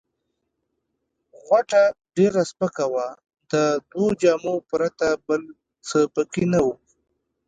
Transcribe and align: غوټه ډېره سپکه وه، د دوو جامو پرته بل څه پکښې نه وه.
غوټه 1.45 1.83
ډېره 2.15 2.41
سپکه 2.51 2.85
وه، 2.93 3.07
د 3.51 3.53
دوو 3.89 4.05
جامو 4.21 4.55
پرته 4.69 5.07
بل 5.27 5.41
څه 5.87 5.99
پکښې 6.15 6.45
نه 6.53 6.59
وه. 6.65 6.75